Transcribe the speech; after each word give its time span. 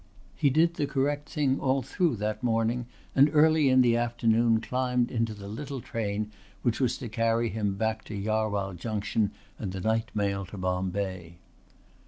He 0.35 0.49
did 0.49 0.73
the 0.73 0.87
correct 0.87 1.29
thing 1.29 1.59
all 1.59 1.83
through 1.83 2.15
that 2.15 2.41
morning 2.41 2.87
and 3.15 3.29
early 3.33 3.69
in 3.69 3.81
the 3.81 3.95
afternoon 3.95 4.59
climbed 4.59 5.11
into 5.11 5.35
the 5.35 5.47
little 5.47 5.79
train 5.79 6.31
which 6.63 6.79
was 6.79 6.97
to 6.97 7.07
carry 7.07 7.49
him 7.49 7.75
back 7.75 8.03
to 8.05 8.19
Jarwhal 8.19 8.73
Junction 8.73 9.29
and 9.59 9.71
the 9.73 9.79
night 9.79 10.09
mail 10.15 10.43
to 10.47 10.57
Bombay. 10.57 11.37